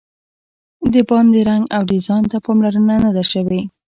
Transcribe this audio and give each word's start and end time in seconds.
د 0.93 0.95
باندې 1.09 1.39
رنګ 1.49 1.63
او 1.75 1.81
ډیزاین 1.91 2.23
ته 2.31 2.37
پاملرنه 2.45 2.95
نه 3.05 3.09
ده 3.15 3.23
شوې. 3.31 3.61